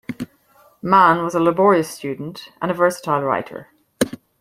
Mann 0.81 1.21
was 1.23 1.35
a 1.35 1.39
laborious 1.39 1.87
student 1.87 2.49
and 2.59 2.71
a 2.71 2.73
versatile 2.73 3.21
writer. 3.21 3.67